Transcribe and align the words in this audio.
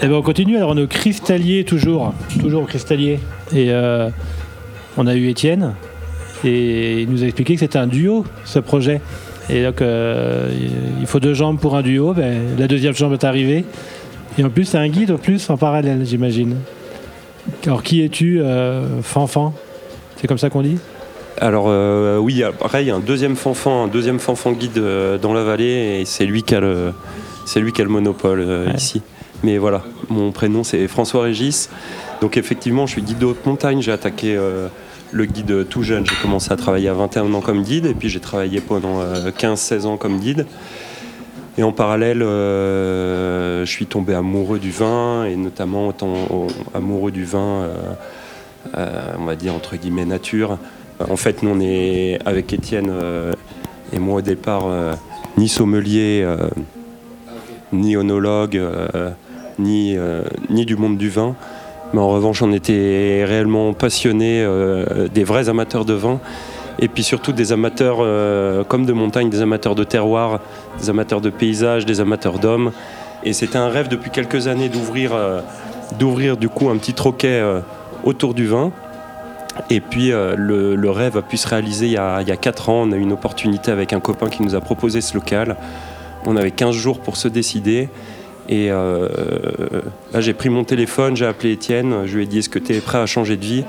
Eh 0.00 0.06
ben 0.06 0.12
on 0.14 0.22
continue, 0.22 0.56
alors 0.56 0.70
on 0.70 0.76
est 0.76 0.82
au 0.82 0.86
cristallier 0.86 1.64
toujours, 1.64 2.14
toujours 2.40 2.62
au 2.62 2.66
cristallier. 2.66 3.18
Et 3.52 3.66
euh, 3.70 4.08
on 4.96 5.06
a 5.06 5.14
eu 5.14 5.28
Étienne, 5.28 5.74
et 6.44 7.02
il 7.02 7.10
nous 7.10 7.22
a 7.24 7.26
expliqué 7.26 7.54
que 7.54 7.60
c'était 7.60 7.78
un 7.78 7.86
duo, 7.88 8.24
ce 8.44 8.58
projet. 8.60 9.00
Et 9.50 9.64
donc 9.64 9.80
euh, 9.82 10.50
il 11.00 11.06
faut 11.06 11.20
deux 11.20 11.34
jambes 11.34 11.58
pour 11.58 11.74
un 11.76 11.82
duo, 11.82 12.12
ben, 12.14 12.38
la 12.58 12.68
deuxième 12.68 12.94
jambe 12.94 13.14
est 13.14 13.24
arrivée. 13.24 13.64
Et 14.38 14.44
en 14.44 14.50
plus 14.50 14.66
c'est 14.66 14.78
un 14.78 14.88
guide 14.88 15.10
en 15.10 15.16
plus 15.18 15.50
en 15.50 15.56
parallèle 15.56 16.04
j'imagine. 16.04 16.56
Alors 17.66 17.82
qui 17.82 18.02
es-tu, 18.04 18.40
euh, 18.40 19.00
Fanfan? 19.02 19.52
C'est 20.16 20.26
comme 20.28 20.38
ça 20.38 20.48
qu'on 20.50 20.62
dit? 20.62 20.78
Alors 21.40 21.66
euh, 21.68 22.18
oui, 22.18 22.42
après 22.44 22.84
il 22.84 22.88
y 22.88 22.90
a 22.90 22.94
un 22.96 23.00
deuxième 23.00 23.36
fanfan, 23.36 23.84
un 23.84 23.88
deuxième 23.88 24.18
fanfan 24.18 24.52
guide 24.52 24.78
euh, 24.78 25.18
dans 25.18 25.32
la 25.32 25.42
vallée 25.44 26.00
et 26.00 26.04
c'est 26.04 26.26
lui 26.26 26.42
qui 26.42 26.54
a 26.54 26.60
le, 26.60 26.92
c'est 27.46 27.60
lui 27.60 27.72
qui 27.72 27.80
a 27.80 27.84
le 27.84 27.90
monopole 27.90 28.40
euh, 28.40 28.66
Ouais. 28.66 28.74
ici. 28.76 29.02
Mais 29.42 29.58
voilà, 29.58 29.82
mon 30.08 30.32
prénom 30.32 30.64
c'est 30.64 30.88
François 30.88 31.22
Régis. 31.22 31.70
Donc 32.20 32.36
effectivement, 32.36 32.86
je 32.86 32.92
suis 32.92 33.02
guide 33.02 33.18
de 33.18 33.26
haute 33.26 33.46
montagne. 33.46 33.80
J'ai 33.80 33.92
attaqué 33.92 34.36
euh, 34.36 34.68
le 35.12 35.24
guide 35.24 35.68
tout 35.68 35.82
jeune. 35.82 36.04
J'ai 36.06 36.16
commencé 36.20 36.52
à 36.52 36.56
travailler 36.56 36.88
à 36.88 36.94
21 36.94 37.32
ans 37.34 37.40
comme 37.40 37.62
guide 37.62 37.86
et 37.86 37.94
puis 37.94 38.08
j'ai 38.08 38.20
travaillé 38.20 38.60
pendant 38.60 39.00
euh, 39.00 39.30
15-16 39.30 39.86
ans 39.86 39.96
comme 39.96 40.18
guide. 40.18 40.46
Et 41.58 41.64
en 41.64 41.72
parallèle, 41.72 42.22
euh, 42.22 43.64
je 43.64 43.70
suis 43.70 43.86
tombé 43.86 44.14
amoureux 44.14 44.60
du 44.60 44.70
vin 44.70 45.24
et 45.24 45.34
notamment 45.34 45.92
amoureux 46.72 47.10
du 47.10 47.24
vin, 47.24 47.62
euh, 47.62 47.74
euh, 48.76 49.12
on 49.18 49.24
va 49.24 49.34
dire 49.34 49.54
entre 49.54 49.74
guillemets 49.74 50.04
nature. 50.04 50.58
En 51.00 51.16
fait, 51.16 51.42
nous 51.42 51.50
on 51.50 51.60
est 51.60 52.18
avec 52.24 52.52
Étienne 52.52 52.90
euh, 52.92 53.32
et 53.92 53.98
moi 53.98 54.18
au 54.18 54.20
départ 54.20 54.66
euh, 54.66 54.94
ni 55.36 55.48
sommelier, 55.48 56.22
euh, 56.24 56.48
ni 57.72 57.96
onologue, 57.96 58.56
euh, 58.56 59.10
ni, 59.58 59.96
euh, 59.96 60.22
ni 60.50 60.64
du 60.64 60.76
monde 60.76 60.96
du 60.96 61.08
vin. 61.08 61.34
Mais 61.92 62.00
en 62.00 62.08
revanche, 62.08 62.42
on 62.42 62.52
était 62.52 63.24
réellement 63.26 63.72
passionnés, 63.72 64.42
euh, 64.42 65.08
des 65.08 65.24
vrais 65.24 65.48
amateurs 65.48 65.84
de 65.84 65.94
vin. 65.94 66.20
Et 66.80 66.88
puis 66.88 67.02
surtout 67.02 67.32
des 67.32 67.52
amateurs 67.52 67.98
euh, 68.00 68.62
comme 68.62 68.86
de 68.86 68.92
montagne, 68.92 69.30
des 69.30 69.40
amateurs 69.40 69.74
de 69.74 69.84
terroir, 69.84 70.40
des 70.80 70.90
amateurs 70.90 71.20
de 71.20 71.30
paysage, 71.30 71.86
des 71.86 72.00
amateurs 72.00 72.38
d'hommes. 72.38 72.72
Et 73.24 73.32
c'était 73.32 73.58
un 73.58 73.68
rêve 73.68 73.88
depuis 73.88 74.10
quelques 74.10 74.46
années 74.46 74.68
d'ouvrir, 74.68 76.36
du 76.36 76.48
coup 76.48 76.68
un 76.68 76.76
petit 76.76 76.94
troquet 76.94 77.42
autour 78.04 78.32
du 78.32 78.46
vin. 78.46 78.70
Et 79.70 79.80
puis 79.80 80.10
le, 80.10 80.76
le 80.76 80.90
rêve 80.90 81.16
a 81.16 81.22
pu 81.22 81.36
se 81.36 81.48
réaliser 81.48 81.86
il 81.86 81.92
y, 81.92 81.96
a, 81.96 82.22
il 82.22 82.28
y 82.28 82.30
a 82.30 82.36
4 82.36 82.68
ans. 82.68 82.82
On 82.82 82.92
a 82.92 82.96
eu 82.96 83.00
une 83.00 83.12
opportunité 83.12 83.72
avec 83.72 83.92
un 83.92 83.98
copain 83.98 84.28
qui 84.28 84.44
nous 84.44 84.54
a 84.54 84.60
proposé 84.60 85.00
ce 85.00 85.14
local. 85.14 85.56
On 86.26 86.36
avait 86.36 86.52
15 86.52 86.76
jours 86.76 87.00
pour 87.00 87.16
se 87.16 87.26
décider. 87.26 87.88
Et 88.48 88.70
euh, 88.70 89.08
là, 90.12 90.20
j'ai 90.20 90.32
pris 90.32 90.48
mon 90.48 90.64
téléphone, 90.64 91.16
j'ai 91.16 91.26
appelé 91.26 91.52
Étienne, 91.52 92.06
je 92.06 92.16
lui 92.16 92.24
ai 92.24 92.26
dit 92.26 92.38
Est-ce 92.38 92.48
que 92.48 92.58
tu 92.58 92.74
es 92.74 92.80
prêt 92.80 92.98
à 92.98 93.06
changer 93.06 93.36
de 93.36 93.44
vie? 93.44 93.64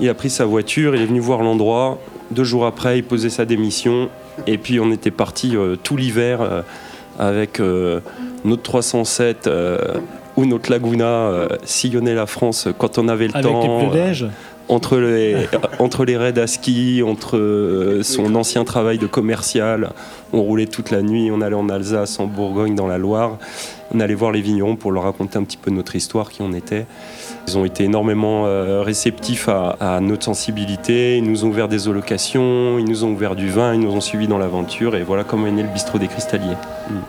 Il 0.00 0.08
a 0.08 0.14
pris 0.14 0.30
sa 0.30 0.44
voiture, 0.44 0.96
il 0.96 1.02
est 1.02 1.06
venu 1.06 1.20
voir 1.20 1.42
l'endroit. 1.42 1.98
Deux 2.30 2.44
jours 2.44 2.66
après, 2.66 2.98
il 2.98 3.04
posait 3.04 3.30
sa 3.30 3.44
démission. 3.44 4.08
Et 4.46 4.58
puis, 4.58 4.80
on 4.80 4.90
était 4.90 5.10
parti 5.10 5.56
euh, 5.56 5.76
tout 5.76 5.96
l'hiver 5.96 6.40
euh, 6.40 6.62
avec 7.18 7.60
notre 8.44 8.62
307 8.62 9.46
euh, 9.46 9.78
ou 10.36 10.46
notre 10.46 10.70
Laguna 10.70 11.46
sillonner 11.62 12.14
la 12.14 12.26
France 12.26 12.66
quand 12.76 12.98
on 12.98 13.06
avait 13.06 13.28
le 13.28 13.36
Avec 13.36 13.46
temps. 13.46 13.90
Entre 14.68 14.96
les, 14.96 15.36
entre 15.78 16.04
les 16.04 16.16
raids 16.16 16.38
à 16.38 16.46
ski, 16.46 17.02
entre 17.02 17.36
euh, 17.36 18.02
son 18.02 18.34
ancien 18.34 18.64
travail 18.64 18.98
de 18.98 19.06
commercial, 19.06 19.90
on 20.32 20.42
roulait 20.42 20.66
toute 20.66 20.90
la 20.90 21.02
nuit, 21.02 21.30
on 21.30 21.40
allait 21.40 21.54
en 21.54 21.68
Alsace, 21.68 22.18
en 22.18 22.26
Bourgogne, 22.26 22.74
dans 22.74 22.86
la 22.86 22.98
Loire. 22.98 23.38
On 23.94 24.00
allait 24.00 24.14
voir 24.14 24.32
les 24.32 24.40
vignerons 24.40 24.76
pour 24.76 24.90
leur 24.90 25.04
raconter 25.04 25.38
un 25.38 25.44
petit 25.44 25.58
peu 25.58 25.70
notre 25.70 25.94
histoire, 25.94 26.30
qui 26.30 26.42
on 26.42 26.52
était. 26.52 26.86
Ils 27.46 27.58
ont 27.58 27.64
été 27.66 27.84
énormément 27.84 28.46
euh, 28.46 28.82
réceptifs 28.82 29.48
à, 29.48 29.76
à 29.78 30.00
notre 30.00 30.24
sensibilité. 30.24 31.18
Ils 31.18 31.24
nous 31.24 31.44
ont 31.44 31.48
ouvert 31.48 31.68
des 31.68 31.86
allocations, 31.86 32.78
ils 32.78 32.86
nous 32.86 33.04
ont 33.04 33.12
ouvert 33.12 33.36
du 33.36 33.50
vin, 33.50 33.74
ils 33.74 33.80
nous 33.80 33.92
ont 33.92 34.00
suivis 34.00 34.26
dans 34.26 34.38
l'aventure. 34.38 34.96
Et 34.96 35.02
voilà 35.02 35.24
comment 35.24 35.46
est 35.46 35.52
né 35.52 35.62
le 35.62 35.68
bistrot 35.68 35.98
des 35.98 36.08
cristalliers. 36.08 36.56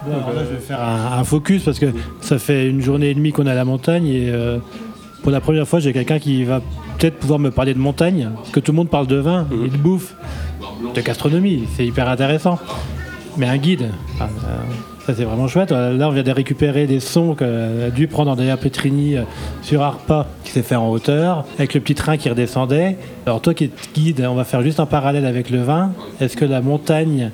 Alors 0.06 0.34
là, 0.34 0.42
je 0.48 0.56
vais 0.56 0.62
faire 0.62 0.82
un, 0.82 1.18
un 1.18 1.24
focus 1.24 1.64
parce 1.64 1.80
que 1.80 1.88
ça 2.20 2.38
fait 2.38 2.68
une 2.68 2.82
journée 2.82 3.12
et 3.12 3.14
demie 3.14 3.32
qu'on 3.32 3.48
est 3.48 3.52
à 3.52 3.56
la 3.56 3.66
montagne 3.66 4.08
et 4.08 4.30
euh, 4.30 4.58
pour 5.24 5.32
la 5.32 5.42
première 5.42 5.68
fois, 5.68 5.80
j'ai 5.80 5.92
quelqu'un 5.92 6.20
qui 6.20 6.44
va 6.44 6.62
peut-être 6.98 7.18
pouvoir 7.18 7.40
me 7.40 7.52
parler 7.52 7.74
de 7.74 7.80
montagne. 7.80 8.30
Parce 8.36 8.50
que 8.50 8.60
tout 8.60 8.72
le 8.72 8.78
monde 8.78 8.90
parle 8.90 9.08
de 9.08 9.18
vin 9.18 9.48
et 9.52 9.70
de 9.70 9.78
bouffe, 9.78 10.16
de 10.94 11.02
gastronomie, 11.02 11.64
c'est 11.76 11.86
hyper 11.86 12.10
intéressant. 12.10 12.60
Mais 13.38 13.48
un 13.48 13.58
guide, 13.58 13.90
enfin, 14.14 14.30
euh, 14.48 14.56
ça 15.06 15.14
c'est 15.14 15.26
vraiment 15.26 15.48
chouette. 15.48 15.74
Euh, 15.74 15.98
Là, 15.98 16.08
on 16.08 16.12
vient 16.12 16.24
de 16.24 16.32
récupérer 16.32 16.88
des 16.88 17.02
sons 17.02 17.36
qu'a 17.36 17.90
dû 17.90 18.08
prendre 18.08 18.32
Andrea 18.32 18.56
Petrini 18.56 19.18
euh, 19.18 19.24
sur 19.62 19.82
Arpa, 19.82 20.28
qui 20.46 20.52
s'est 20.52 20.62
fait 20.62 20.78
en 20.78 20.90
hauteur, 20.90 21.44
avec 21.58 21.74
le 21.74 21.82
petit 21.82 21.96
train 21.96 22.16
qui 22.16 22.30
redescendait. 22.30 22.98
Alors 23.26 23.42
toi 23.42 23.54
qui 23.54 23.66
es 23.66 23.72
guide, 23.94 24.26
on 24.30 24.36
va 24.36 24.46
faire 24.46 24.62
juste 24.62 24.80
un 24.80 24.86
parallèle 24.86 25.26
avec 25.26 25.50
le 25.50 25.62
vin. 25.62 25.92
Est-ce 26.22 26.38
que 26.38 26.46
la 26.46 26.62
montagne, 26.62 27.32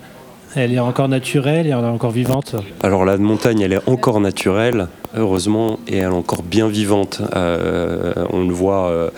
elle 0.56 0.74
est 0.74 0.80
encore 0.80 1.08
naturelle 1.08 1.68
et 1.68 1.70
elle 1.70 1.78
est 1.78 1.88
encore 1.88 2.12
vivante? 2.12 2.56
Alors 2.82 3.06
la 3.06 3.18
montagne, 3.18 3.62
elle 3.62 3.74
est 3.74 3.88
encore 3.88 4.20
naturelle, 4.20 4.88
heureusement, 5.16 5.80
et 5.88 5.98
elle 5.98 6.04
est 6.04 6.08
encore 6.08 6.44
bien 6.44 6.68
vivante. 6.68 7.22
Euh, 7.36 8.14
on 8.30 8.44
le 8.48 8.54
voit. 8.54 8.88
euh, 8.88 9.10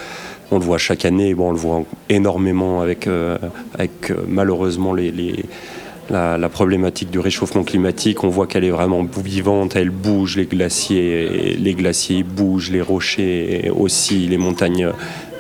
on 0.54 0.60
le 0.60 0.66
voit 0.66 0.78
chaque 0.78 1.06
année, 1.06 1.34
bon, 1.34 1.50
on 1.50 1.52
le 1.52 1.58
voit 1.58 1.84
énormément 2.10 2.82
avec, 2.82 3.08
euh, 3.08 3.38
avec 3.74 4.14
malheureusement 4.28 4.94
la, 4.94 6.50
problématique 6.50 7.10
du 7.10 7.20
réchauffement 7.20 7.64
climatique. 7.64 8.24
On 8.24 8.30
voit 8.30 8.46
qu'elle 8.46 8.64
est 8.64 8.70
vraiment 8.70 9.04
vivante, 9.04 9.76
elle 9.76 9.90
bouge, 9.90 10.38
les 10.38 10.46
glaciers, 10.46 11.56
les 11.58 11.74
glaciers 11.74 12.24
bougent, 12.24 12.70
les 12.70 12.82
rochers 12.82 13.72
aussi, 13.76 14.28
les 14.28 14.38
montagnes, 14.38 14.92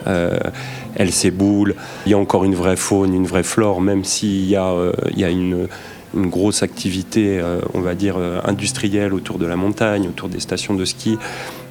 euh, 0.07 0.39
elles 0.95 1.11
s'éboulent. 1.11 1.75
Il 2.07 2.11
y 2.11 2.15
a 2.15 2.17
encore 2.17 2.43
une 2.43 2.55
vraie 2.55 2.77
faune, 2.77 3.13
une 3.13 3.27
vraie 3.27 3.43
flore, 3.43 3.81
même 3.81 4.03
s'il 4.03 4.45
y 4.45 4.51
y 4.53 4.55
a 4.55 5.29
une, 5.29 5.67
une 6.15 6.29
grosse 6.29 6.63
activité, 6.63 7.39
euh, 7.39 7.59
on 7.73 7.81
va 7.81 7.95
dire, 7.95 8.15
euh, 8.17 8.39
industrielle 8.45 9.13
autour 9.13 9.39
de 9.39 9.45
la 9.45 9.55
montagne, 9.55 10.07
autour 10.07 10.29
des 10.29 10.39
stations 10.39 10.73
de 10.73 10.85
ski. 10.85 11.17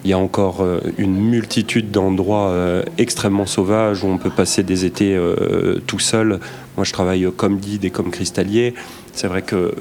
Il 0.05 0.11
y 0.11 0.13
a 0.13 0.19
encore 0.19 0.63
euh, 0.63 0.81
une 0.99 1.15
multitude 1.15 1.91
d'endroits 1.91 2.53
extrêmement 2.99 3.47
sauvages 3.47 4.03
où 4.03 4.09
on 4.09 4.19
peut 4.19 4.31
passer 4.31 4.63
des 4.63 4.85
étés 4.85 5.19
tout 5.87 5.99
seul. 5.99 6.41
Moi, 6.77 6.85
je 6.85 6.93
travaille 6.93 7.29
comme 7.37 7.59
guide 7.59 7.85
et 7.85 7.91
comme 7.91 8.11
cristallier. 8.11 8.75
C'est 9.13 9.27
vrai 9.27 9.43
que 9.43 9.73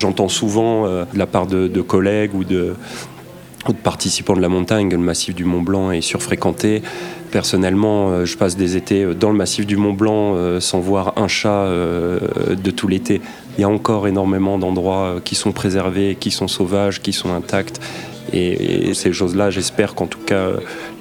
j'entends 0.00 0.28
souvent 0.28 0.86
de 0.86 1.18
la 1.18 1.26
part 1.26 1.46
de, 1.46 1.80
collègues 1.80 2.34
ou 2.34 2.44
de, 2.44 2.74
ou 3.68 3.72
de 3.72 3.78
participants 3.78 4.34
de 4.34 4.40
la 4.40 4.48
montagne 4.48 4.90
le 4.90 4.98
massif 4.98 5.34
du 5.34 5.44
Mont 5.44 5.62
Blanc 5.62 5.90
est 5.90 6.00
surfréquenté. 6.00 6.82
Personnellement, 7.30 8.24
je 8.24 8.36
passe 8.36 8.56
des 8.56 8.76
étés 8.76 9.06
dans 9.14 9.30
le 9.30 9.36
massif 9.36 9.66
du 9.66 9.76
Mont 9.76 9.94
Blanc 9.94 10.60
sans 10.60 10.80
voir 10.80 11.14
un 11.16 11.28
chat 11.28 11.66
de 11.68 12.70
tout 12.70 12.88
l'été. 12.88 13.20
Il 13.58 13.60
y 13.62 13.64
a 13.64 13.68
encore 13.68 14.06
énormément 14.06 14.58
d'endroits 14.58 15.04
euh, 15.16 15.20
qui 15.20 15.34
sont 15.34 15.52
préservés, 15.52 16.16
qui 16.18 16.30
sont 16.30 16.48
sauvages, 16.48 17.00
qui 17.00 17.12
sont 17.12 17.32
intacts. 17.32 17.80
Et, 18.32 18.88
et 18.88 18.94
ces 18.94 19.12
choses-là, 19.12 19.50
j'espère 19.50 19.94
qu'en 19.94 20.06
tout 20.06 20.18
cas, 20.26 20.48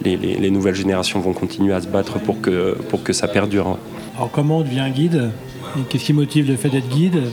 les, 0.04 0.16
les- 0.16 0.36
les 0.38 0.52
nouvelles 0.52 0.76
générations 0.76 1.20
vont 1.20 1.34
continuer 1.34 1.74
à 1.74 1.82
se 1.82 1.88
battre 1.88 2.20
pour 2.20 2.40
que, 2.40 2.78
pour 2.90 3.04
que 3.04 3.14
ça 3.14 3.28
perdure. 3.28 3.78
Alors 4.16 4.30
comment 4.32 4.60
on 4.60 4.62
devient 4.62 4.90
guide? 4.94 5.32
Qu'est-ce 5.90 6.06
qui 6.06 6.14
motive 6.14 6.48
le 6.48 6.56
fait 6.56 6.70
d'être 6.70 6.88
guide? 6.88 7.24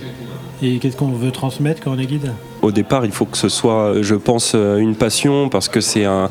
Et 0.62 0.78
qu'est-ce 0.78 0.97
qu'on 0.97 1.09
veut 1.09 1.31
transmettre 1.32 1.82
quand 1.82 1.93
on 1.93 1.99
est 1.99 2.06
guide? 2.06 2.32
Au 2.62 2.71
départ, 2.71 3.05
il 3.05 3.11
faut 3.12 3.25
que 3.27 3.37
ce 3.37 3.49
soit, 3.49 4.00
je 4.00 4.15
pense, 4.15 4.53
euh, 4.55 4.78
une 4.78 4.94
passion 4.94 5.49
parce 5.49 5.69
que 5.69 5.81
c'est 5.81 6.05
un, 6.05 6.31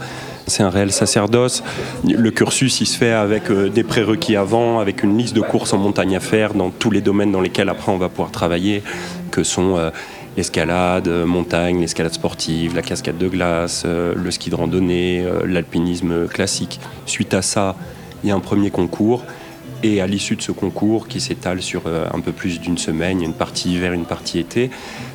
c'est 0.52 0.64
un 0.64 0.70
réel 0.70 0.92
sacerdoce. 0.92 1.64
Le 2.04 2.30
cursus, 2.32 2.82
il 2.82 2.86
se 2.86 2.98
fait 2.98 3.12
avec 3.12 3.50
euh, 3.50 3.70
des 3.70 3.84
prérequis 3.84 4.36
avant, 4.36 4.80
avec 4.80 5.04
une 5.04 5.18
liste 5.18 5.36
de 5.36 5.42
courses 5.42 5.74
en 5.74 5.78
montagne 5.78 6.16
à 6.16 6.20
faire 6.20 6.54
dans 6.54 6.70
tous 6.70 6.92
les 6.92 7.02
domaines 7.02 7.32
dans 7.32 7.42
lesquels 7.42 7.70
après 7.70 7.92
on 7.92 7.98
va 7.98 8.10
pouvoir 8.10 8.32
travailler, 8.32 8.84
que 9.32 9.44
sont 9.44 9.78
euh, 9.78 9.90
l'escalade, 10.38 11.08
euh, 11.08 11.26
montagne, 11.26 11.80
l'escalade 11.80 12.14
sportive, 12.14 12.76
la 12.76 12.82
cascade 12.82 13.18
de 13.18 13.28
glace, 13.28 13.84
euh, 13.86 14.14
le 14.16 14.30
ski 14.30 14.50
de 14.50 14.56
randonnée, 14.56 15.26
l'alpinisme 15.46 16.28
classique. 16.28 16.80
Suite 17.06 17.34
à 17.34 17.42
ça, 17.42 17.76
il 18.24 18.30
y 18.30 18.32
a 18.32 18.36
un 18.36 18.40
premier 18.40 18.70
concours. 18.70 19.24
Et 19.84 20.00
à 20.00 20.08
l'issue 20.08 20.36
de 20.36 20.42
ce 20.42 20.52
concours, 20.52 21.08
qui 21.08 21.20
s'étale 21.20 21.62
sur 21.62 21.84
euh, 21.88 22.06
un 22.14 22.20
peu 22.20 22.32
plus 22.32 22.60
d'une 22.60 22.78
semaine, 22.78 23.22
une 23.22 23.34
partie 23.34 23.72
hiver, 23.72 23.94
une 23.94 24.06
partie 24.06 24.38
été, 24.38 24.70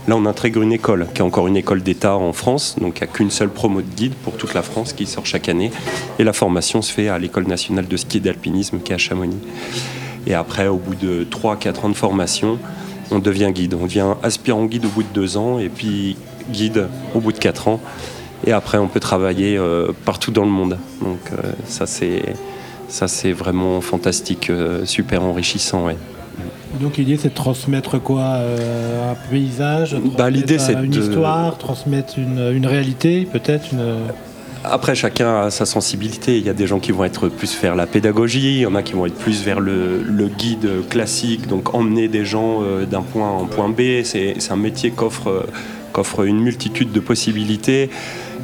là 0.08 0.16
on 0.16 0.26
intègre 0.26 0.62
une 0.62 0.72
école, 0.72 1.06
qui 1.14 1.20
est 1.20 1.24
encore 1.24 1.46
une 1.46 1.56
école 1.56 1.82
d'État 1.82 2.16
en 2.16 2.32
France, 2.32 2.76
donc 2.80 2.98
il 2.98 3.04
n'y 3.04 3.08
a 3.08 3.12
qu'une 3.12 3.30
seule 3.30 3.50
promo 3.50 3.80
de 3.80 3.86
guide 3.86 4.14
pour 4.14 4.36
toute 4.36 4.54
la 4.54 4.62
France 4.62 4.92
qui 4.92 5.06
sort 5.06 5.24
chaque 5.24 5.48
année. 5.48 5.70
Et 6.18 6.24
la 6.24 6.32
formation 6.32 6.82
se 6.82 6.92
fait 6.92 7.08
à 7.08 7.18
l'École 7.18 7.46
nationale 7.46 7.86
de 7.86 7.96
ski 7.96 8.16
et 8.16 8.20
d'alpinisme 8.20 8.80
qui 8.80 8.90
est 8.90 8.96
à 8.96 8.98
Chamonix. 8.98 9.38
Et 10.26 10.34
après, 10.34 10.66
au 10.66 10.78
bout 10.78 10.96
de 10.96 11.24
3-4 11.24 11.86
ans 11.86 11.88
de 11.88 11.94
formation, 11.94 12.58
on 13.12 13.20
devient 13.20 13.52
guide. 13.52 13.74
On 13.74 13.84
devient 13.84 14.14
aspirant 14.24 14.64
guide 14.64 14.86
au 14.86 14.88
bout 14.88 15.04
de 15.04 15.12
2 15.14 15.36
ans, 15.36 15.58
et 15.60 15.68
puis 15.68 16.16
guide 16.50 16.88
au 17.14 17.20
bout 17.20 17.32
de 17.32 17.38
4 17.38 17.68
ans. 17.68 17.80
Et 18.44 18.52
après, 18.52 18.78
on 18.78 18.88
peut 18.88 19.00
travailler 19.00 19.56
euh, 19.56 19.92
partout 20.04 20.32
dans 20.32 20.44
le 20.44 20.50
monde. 20.50 20.78
Donc 21.00 21.20
euh, 21.32 21.52
ça 21.66 21.86
c'est... 21.86 22.34
Ça, 22.88 23.08
c'est 23.08 23.32
vraiment 23.32 23.80
fantastique, 23.80 24.50
euh, 24.50 24.84
super 24.84 25.22
enrichissant. 25.22 25.86
ouais. 25.86 25.96
Donc 26.80 26.98
l'idée 26.98 27.16
c'est 27.16 27.30
de 27.30 27.34
transmettre 27.34 28.00
quoi 28.02 28.20
euh, 28.20 29.12
Un 29.12 29.14
paysage 29.30 29.96
Bah, 30.18 30.28
l'idée, 30.28 30.56
transmettre, 30.56 30.80
c'est 30.80 30.86
une 30.86 30.90
de- 30.92 31.00
histoire, 31.00 31.56
transmettre 31.56 32.18
une, 32.18 32.52
une 32.54 32.66
réalité, 32.66 33.26
peut-être 33.30 33.72
une... 33.72 33.80
Après, 34.68 34.96
chacun 34.96 35.42
a 35.42 35.50
sa 35.50 35.64
sensibilité. 35.64 36.38
Il 36.38 36.44
y 36.44 36.48
a 36.48 36.52
des 36.52 36.66
gens 36.66 36.80
qui 36.80 36.90
vont 36.90 37.04
être 37.04 37.28
plus 37.28 37.56
vers 37.60 37.76
la 37.76 37.86
pédagogie, 37.86 38.56
il 38.56 38.60
y 38.62 38.66
en 38.66 38.74
a 38.74 38.82
qui 38.82 38.94
vont 38.94 39.06
être 39.06 39.14
plus 39.14 39.44
vers 39.44 39.60
le, 39.60 40.28
guide 40.36 40.68
classique, 40.90 41.46
donc 41.46 41.72
emmener 41.74 42.08
des 42.08 42.24
gens 42.24 42.62
euh, 42.62 42.84
d'un 42.84 43.02
point 43.02 43.30
en 43.30 43.44
point 43.44 43.68
B. 43.68 44.02
C'est 44.02 44.36
un 44.50 44.56
métier 44.56 44.90
qu'offre 44.90 45.46
qu'offre 45.96 46.26
une 46.26 46.40
multitude 46.40 46.92
de 46.92 47.00
possibilités. 47.00 47.88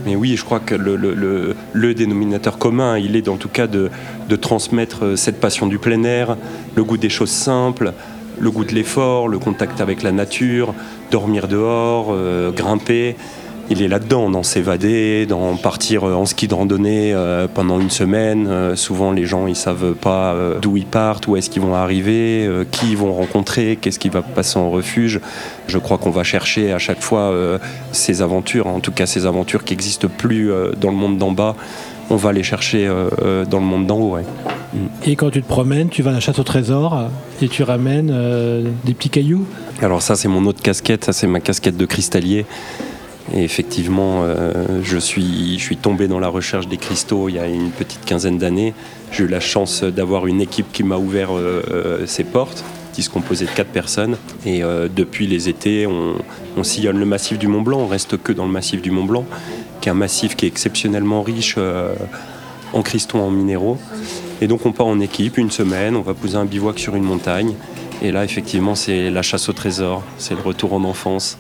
Mais 0.07 0.17
oui, 0.17 0.37
je 0.39 0.45
crois 0.45 0.59
que 0.59 0.75
le, 0.75 1.95
dénominateur 1.95 2.57
commun, 2.57 2.97
il 2.97 3.15
est 3.15 3.29
en 3.29 3.37
tout 3.37 3.51
cas 3.51 3.67
de, 3.67 3.91
transmettre 4.41 5.19
cette 5.19 5.39
passion 5.39 5.67
du 5.67 5.79
plein 5.79 6.03
air, 6.05 6.39
le 6.75 6.83
goût 6.83 6.97
des 6.97 7.11
choses 7.11 7.31
simples, 7.31 7.93
le 8.41 8.51
goût 8.51 8.65
de 8.65 8.73
l'effort, 8.73 9.29
le 9.29 9.39
contact 9.39 9.83
avec 9.83 10.03
la 10.03 10.13
nature, 10.13 10.73
dormir 11.11 11.47
dehors, 11.47 12.07
euh, 12.11 12.51
grimper 12.53 13.17
il 13.71 13.83
est 13.83 13.89
là-dedans, 13.89 14.29
dans 14.29 14.43
s'évader, 14.43 15.27
dans 15.27 15.57
partir 15.57 16.05
en 16.05 16.27
ski 16.27 16.49
de 16.49 16.55
randonnée 16.55 17.13
euh, 17.15 17.47
pendant 17.53 17.81
une 17.81 17.91
semaine. 17.91 18.47
Euh, 18.49 18.77
souvent, 18.77 19.13
les 19.13 19.25
gens, 19.25 19.47
ils 19.47 19.57
savent 19.57 19.95
pas 19.95 20.33
euh, 20.35 20.59
d'où 20.61 20.77
ils 20.77 20.87
partent, 20.87 21.27
où 21.27 21.37
est-ce 21.37 21.49
qu'ils 21.49 21.63
vont 21.63 21.75
arriver, 21.75 22.49
qui 22.71 22.91
ils 22.91 22.97
vont 22.97 23.13
rencontrer, 23.15 23.79
qu'est-ce 23.81 23.99
qui 23.99 24.09
va 24.09 24.23
passer 24.23 24.59
en 24.59 24.71
refuge. 24.71 25.21
Je 25.69 25.79
crois 25.79 25.99
qu'on 25.99 26.11
va 26.11 26.25
chercher 26.25 26.73
à 26.73 26.79
chaque 26.79 27.01
fois 27.01 27.33
ces 27.93 28.23
aventures, 28.23 28.67
en 28.67 28.81
tout 28.81 28.93
cas 28.93 29.07
ces 29.07 29.27
aventures 29.27 29.65
qui 29.65 29.73
n'existent 29.73 30.09
plus 30.09 30.51
dans 30.81 30.91
le 30.91 30.97
monde 30.97 31.19
d'en 31.19 31.33
bas. 31.33 31.55
On 32.11 32.17
va 32.17 32.33
les 32.33 32.43
chercher 32.43 32.91
dans 33.51 33.59
le 33.59 33.65
monde 33.65 33.87
d'en 33.87 33.99
haut. 33.99 34.17
Mm. 34.17 34.79
Et 35.07 35.17
quand 35.17 35.31
tu 35.31 35.43
te 35.43 35.49
promènes, 35.49 35.89
tu 35.89 36.03
vas 36.03 36.11
à 36.11 36.15
la 36.15 36.21
chasse 36.21 36.39
au 36.39 36.45
trésor 36.45 37.09
et 37.41 37.49
tu 37.49 37.63
ramènes 37.63 38.13
des 38.85 38.95
petits 38.95 39.11
cailloux? 39.11 39.47
Alors 39.81 40.03
ça, 40.03 40.17
c'est 40.17 40.29
mon 40.29 40.45
autre 40.47 40.63
casquette, 40.63 41.05
ça 41.05 41.13
c'est 41.13 41.27
ma 41.27 41.41
casquette 41.41 41.77
de 41.77 41.87
cristallier. 41.87 42.45
Et 43.35 43.45
effectivement, 43.45 44.23
euh, 44.25 44.81
je, 44.83 44.99
suis, 44.99 45.59
tombé 45.81 46.09
dans 46.09 46.19
la 46.19 46.29
recherche 46.29 46.67
des 46.67 46.77
cristaux 46.77 47.29
il 47.29 47.37
y 47.37 47.39
a 47.39 47.47
une 47.47 47.71
petite 47.71 48.05
quinzaine 48.05 48.39
d'années. 48.39 48.75
J'ai 49.13 49.25
eu 49.25 49.29
la 49.29 49.41
chance 49.41 49.85
d'avoir 49.85 50.27
une 50.27 50.41
équipe 50.41 50.73
qui 50.73 50.83
m'a 50.83 50.97
ouvert 50.97 51.37
euh, 51.37 51.63
euh, 51.71 52.07
ses 52.07 52.25
portes, 52.25 52.65
qui 52.93 53.03
se 53.03 53.11
composait 53.11 53.47
de 53.47 53.51
quatre 53.51 53.71
personnes. 53.71 54.17
Et 54.45 54.61
depuis 54.95 55.27
les 55.27 55.49
étés, 55.49 55.87
on, 55.87 56.63
sillonne 56.63 56.99
le 56.99 57.07
massif 57.07 57.39
du 57.39 57.49
Mont 57.49 57.63
Blanc. 57.63 57.79
On 57.81 57.87
reste 57.87 58.23
que 58.23 58.33
dans 58.33 58.45
le 58.45 58.53
massif 58.53 58.83
du 58.83 58.91
Mont 58.91 59.05
Blanc, 59.05 59.25
qui 59.81 59.89
est 59.89 59.93
un 59.93 59.95
massif 59.95 60.37
qui 60.37 60.45
est 60.45 60.49
exceptionnellement 60.49 61.23
riche 61.23 61.57
en 62.75 62.83
cristaux, 62.83 63.19
en 63.19 63.31
minéraux. 63.31 63.79
Et 64.43 64.47
donc 64.47 64.67
on 64.67 64.73
part 64.73 64.89
en 64.89 65.01
équipe 65.01 65.39
une 65.39 65.51
semaine, 65.51 65.97
on 65.97 66.03
va 66.03 66.13
poser 66.13 66.37
un 66.37 66.45
bivouac 66.45 66.79
sur 66.79 66.95
une 66.95 67.05
montagne. 67.05 67.55
Et 68.03 68.13
là, 68.13 68.25
effectivement, 68.25 68.75
c'est 68.75 69.09
la 69.09 69.23
chasse 69.23 69.49
au 69.49 69.55
trésor, 69.55 70.03
c'est 70.19 70.35
le 70.35 70.43
retour 70.43 70.75
en 70.75 70.85
enfance 70.85 71.39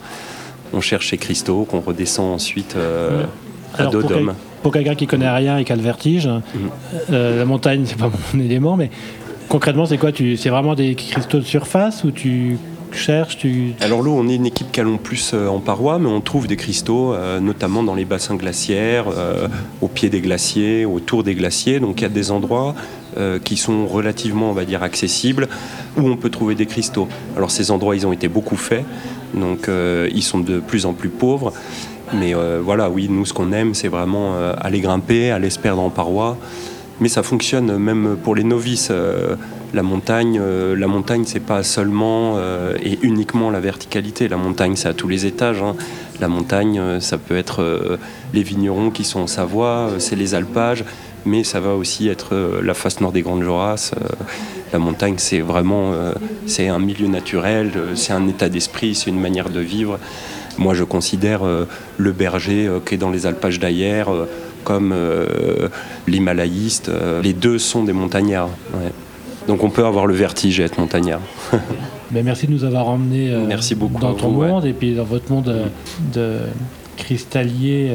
on 0.73 0.81
cherche 0.81 1.11
ces 1.11 1.19
cristaux 1.19 1.65
qu'on 1.65 1.81
redescend 1.81 2.33
ensuite 2.33 2.75
euh, 2.77 3.25
à 3.77 3.87
dos 3.87 4.03
d'homme. 4.03 4.35
Pour 4.63 4.73
quelqu'un 4.73 4.95
qui 4.95 5.07
connaît 5.07 5.29
rien 5.29 5.59
et 5.59 5.65
qui 5.65 5.73
a 5.73 5.77
le 5.77 5.83
vertige, 5.83 6.27
mhm. 6.27 6.43
euh, 7.13 7.39
la 7.39 7.45
montagne, 7.45 7.83
c'est 7.87 7.99
pas 7.99 8.11
mon 8.33 8.41
élément, 8.41 8.77
mais 8.77 8.91
concrètement, 9.49 9.87
c'est 9.87 9.99
quoi 9.99 10.11
C'est 10.15 10.51
vraiment 10.51 10.75
des 10.75 10.95
cristaux 10.95 11.39
de 11.39 11.45
surface 11.45 12.05
ou 12.05 12.11
tu 12.11 12.59
cherches 12.93 13.39
tu... 13.39 13.73
Alors 13.81 14.05
nous, 14.05 14.11
on 14.11 14.29
est 14.29 14.35
une 14.35 14.45
équipe 14.45 14.71
qui 14.71 14.79
allons 14.79 14.99
plus 14.99 15.33
euh, 15.33 15.49
en 15.49 15.61
paroi, 15.61 15.99
mais 15.99 16.09
on 16.09 16.21
trouve 16.21 16.47
des 16.47 16.57
cristaux, 16.57 17.17
notamment 17.41 17.83
dans 17.83 17.95
les 17.95 18.05
bassins 18.05 18.35
glaciaires, 18.35 19.07
au 19.81 19.89
pied 19.89 20.11
des 20.11 20.21
glaciers, 20.21 20.85
autour 20.85 21.23
des 21.23 21.35
glaciers. 21.35 21.81
Donc 21.81 22.01
il 22.01 22.03
y 22.03 22.07
a 22.07 22.11
des 22.11 22.31
endroits 22.31 22.75
qui 23.45 23.57
sont 23.57 23.87
relativement, 23.87 24.51
on 24.51 24.53
va 24.53 24.65
dire, 24.65 24.83
accessibles, 24.83 25.49
où 25.97 26.07
on 26.07 26.17
peut 26.17 26.31
trouver 26.31 26.55
des 26.55 26.67
cristaux. 26.67 27.09
Alors 27.35 27.51
ces 27.51 27.71
endroits, 27.71 27.97
ils 27.97 28.07
ont 28.07 28.13
été 28.13 28.29
beaucoup 28.29 28.57
faits. 28.57 28.85
Donc 29.35 29.69
euh, 29.69 30.09
ils 30.13 30.23
sont 30.23 30.41
de 30.41 30.61
plus 30.61 30.87
en 30.87 30.93
plus 30.93 31.09
pauvres. 31.09 31.53
Mais 32.15 32.35
euh, 32.35 32.61
voilà, 32.63 32.91
oui, 32.91 33.09
nous, 33.09 33.25
ce 33.25 33.33
qu'on 33.33 33.53
aime, 33.53 33.75
c'est 33.75 33.89
vraiment 33.89 34.35
euh, 34.35 34.55
aller 34.61 34.81
grimper, 34.81 35.31
aller 35.31 35.51
se 35.51 35.59
perdre 35.59 35.83
en 35.83 35.91
parois. 35.91 36.37
Mais 37.01 37.09
ça 37.09 37.23
fonctionne 37.23 37.77
même 37.79 38.17
pour 38.23 38.35
les 38.35 38.45
novices. 38.45 38.93
la 39.75 39.83
montagne, 39.83 40.41
la 40.41 40.87
montagne, 40.87 41.25
c'est 41.27 41.41
pas 41.41 41.65
seulement 41.65 42.39
et 42.81 42.99
uniquement 43.03 43.51
la 43.51 43.59
verticalité. 43.59 44.29
La 44.29 44.37
montagne, 44.37 44.77
c'est 44.77 44.89
à 44.89 44.93
tous 44.93 45.09
les 45.09 45.27
étages. 45.27 45.63
Hein. 45.63 45.75
La 46.21 46.29
montagne, 46.29 47.01
ça 47.01 47.19
peut 47.19 47.37
être 47.37 47.99
les 48.33 48.45
vignerons 48.45 48.91
qui 48.91 49.03
sont 49.03 49.21
en 49.21 49.27
Savoie, 49.27 49.95
c'est 49.99 50.15
les 50.15 50.37
alpages, 50.37 50.85
mais 51.25 51.43
ça 51.43 51.59
va 51.59 51.75
aussi 51.75 52.09
être 52.09 52.61
la 52.63 52.75
face 52.75 53.01
nord 53.01 53.11
des 53.11 53.23
Grandes 53.23 53.43
Jorasses. 53.43 53.95
La 54.73 54.79
montagne, 54.79 55.17
c'est 55.19 55.41
vraiment 55.41 55.93
euh, 55.93 56.15
c'est 56.47 56.69
un 56.69 56.79
milieu 56.79 57.07
naturel, 57.07 57.73
euh, 57.77 57.95
c'est 57.95 58.15
un 58.15 58.27
état 58.27 58.49
d'esprit, 58.49 58.95
c'est 58.95 59.11
une 59.11 59.21
manière 59.21 59.51
de 59.51 59.61
vivre. 59.61 59.99
Moi, 60.57 60.73
je 60.73 60.85
considère 60.85 61.45
euh, 61.45 61.69
le 61.99 62.13
berger 62.13 62.71
qui 62.87 62.95
est 62.95 62.99
dans 62.99 63.11
les 63.11 63.27
alpages 63.27 63.59
d'Ayer 63.59 64.05
comme 64.65 64.95
l'himalayiste. 66.07 66.91
les 67.23 67.33
deux 67.33 67.59
sont 67.59 67.83
des 67.83 67.93
montagnards. 67.93 68.51
Donc 69.49 69.65
on 69.65 69.71
peut 69.71 69.85
avoir 69.85 70.07
le 70.07 70.15
vertige 70.15 70.61
et 70.61 70.63
être 70.65 70.79
montagnard. 70.79 71.21
Ben, 72.13 72.23
merci 72.23 72.47
de 72.47 72.53
nous 72.53 72.65
avoir 72.65 72.91
emmenés 72.91 73.35
merci 73.49 73.75
beaucoup 73.75 73.99
dans 73.99 74.13
ton 74.13 74.33
monde 74.33 74.67
et 74.67 74.75
puis 74.75 74.95
dans 74.95 75.05
votre 75.05 75.33
monde 75.33 75.71
de 76.13 76.41
cristallier 76.99 77.91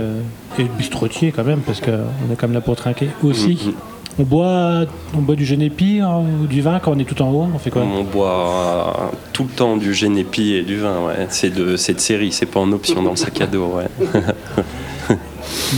et 0.57 0.63
bistrotier 0.63 1.31
quand 1.31 1.44
même, 1.44 1.59
parce 1.59 1.81
qu'on 1.81 1.91
est 1.91 2.35
quand 2.35 2.47
même 2.47 2.56
là 2.56 2.62
pour 2.62 2.75
trinquer 2.75 3.09
aussi. 3.21 3.59
Mm, 3.63 3.69
mm. 3.69 3.74
On 4.19 4.24
boit, 4.24 4.86
on 5.14 5.22
boit 5.22 5.36
du 5.36 5.46
génépi 5.46 6.00
hein, 6.02 6.24
ou 6.42 6.48
du 6.48 6.62
vin 6.62 6.80
quand 6.80 6.92
on 6.92 7.00
est 7.00 7.06
tout 7.06 7.22
en 7.22 7.31
haut 7.31 7.48
On 7.54 7.60
fait 7.60 7.69
quoi? 7.69 7.84
On 7.84 8.04
boit 8.04 9.12
tout 9.31 9.44
le 9.44 9.50
temps 9.50 9.78
du 9.78 9.94
génépi 9.94 10.54
et 10.54 10.64
du 10.64 10.78
vin. 10.78 11.06
Ouais. 11.06 11.28
C'est 11.30 11.52
de 11.52 11.78
cette 11.78 12.00
série, 12.00 12.31
c'est 12.31 12.48
pas 12.48 12.60
en 12.60 12.72
option 12.72 13.04
dans 13.04 13.12
le 13.12 13.16
sac 13.16 13.40
à 13.42 13.48
dos. 13.48 13.75
Ouais. 13.78 13.88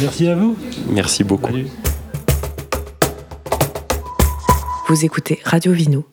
Merci 0.01 0.27
à 0.27 0.35
vous. 0.35 0.57
Merci 0.89 1.23
beaucoup. 1.23 1.53
Vous 4.87 5.05
écoutez 5.05 5.39
Radio 5.43 5.73
Vino. 5.73 6.05